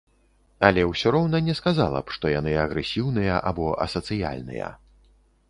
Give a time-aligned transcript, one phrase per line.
[0.69, 4.73] Але ўсё роўна не сказала б, што яны агрэсіўныя або асацыяльныя.